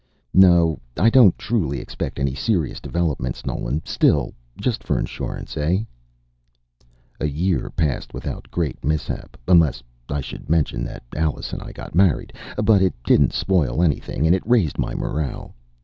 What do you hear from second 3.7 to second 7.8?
Still just for insurance eh?" A year